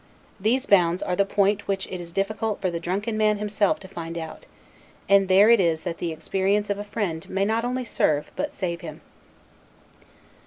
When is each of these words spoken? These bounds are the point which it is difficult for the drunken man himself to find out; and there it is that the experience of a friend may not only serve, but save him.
These 0.39 0.65
bounds 0.65 1.03
are 1.03 1.15
the 1.15 1.25
point 1.27 1.67
which 1.67 1.85
it 1.85 2.01
is 2.01 2.11
difficult 2.11 2.59
for 2.59 2.71
the 2.71 2.79
drunken 2.79 3.19
man 3.19 3.37
himself 3.37 3.79
to 3.81 3.87
find 3.87 4.17
out; 4.17 4.47
and 5.07 5.27
there 5.27 5.51
it 5.51 5.59
is 5.59 5.83
that 5.83 5.99
the 5.99 6.11
experience 6.11 6.71
of 6.71 6.79
a 6.79 6.83
friend 6.83 7.29
may 7.29 7.45
not 7.45 7.63
only 7.63 7.85
serve, 7.85 8.31
but 8.35 8.51
save 8.51 8.81
him. 8.81 9.01